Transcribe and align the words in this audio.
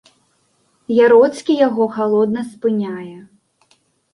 Яроцкі 1.05 1.53
яго 1.67 1.83
халодна 1.99 2.41
спыняе. 2.55 3.17